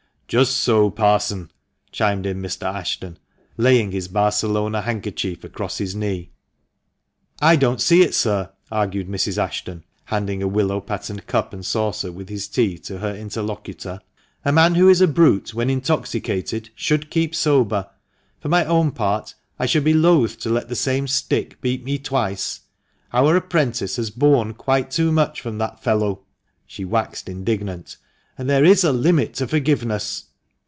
"Just 0.41 0.55
so, 0.59 0.89
Parson!" 0.89 1.51
chimed 1.91 2.25
in 2.25 2.41
Mr. 2.41 2.63
Ashton, 2.73 3.19
laying 3.57 3.91
his 3.91 4.07
Barcelona 4.07 4.79
handkerchief 4.83 5.43
across 5.43 5.77
his 5.77 5.93
knee." 5.93 6.31
I 7.51 7.57
don't 7.57 7.81
see 7.81 8.01
it, 8.01 8.15
sir," 8.15 8.49
argued 8.71 9.09
Mrs. 9.09 9.37
Ashton, 9.37 9.83
handing 10.05 10.41
a 10.41 10.47
willow 10.47 10.79
patterned 10.79 11.27
cup 11.27 11.51
and 11.51 11.65
saucer, 11.65 12.13
with 12.13 12.29
his 12.29 12.47
tea, 12.47 12.77
to 12.77 12.99
her 12.99 13.13
interlocutor;" 13.13 13.99
a 14.45 14.53
man 14.53 14.75
who 14.75 14.87
is 14.87 15.01
a 15.01 15.07
brute 15.09 15.53
when 15.53 15.69
intoxicated 15.69 16.69
should 16.75 17.11
keep 17.11 17.35
sober. 17.35 17.89
For 18.39 18.47
my 18.47 18.63
own 18.63 18.91
part, 18.91 19.33
I 19.59 19.65
should 19.65 19.83
be 19.83 19.93
loth 19.93 20.39
to 20.39 20.49
let 20.49 20.69
the 20.69 20.77
same 20.77 21.09
stick 21.09 21.59
beat 21.59 21.83
me 21.83 21.99
twice. 21.99 22.61
Our 23.11 23.35
apprentice 23.35 23.97
has 23.97 24.11
borne 24.11 24.53
quite 24.53 24.91
too 24.91 25.11
much 25.11 25.41
from 25.41 25.57
that 25.57 25.83
fellow" 25.83 26.21
(she 26.65 26.85
waxed 26.85 27.27
indignant), 27.27 27.97
"and 28.37 28.49
there 28.49 28.65
is 28.65 28.83
a 28.83 28.91
limit 28.91 29.35
to 29.35 29.45
forgiveness." 29.45 30.23